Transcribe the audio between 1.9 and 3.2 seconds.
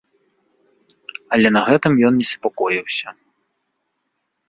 ён не супакоіўся.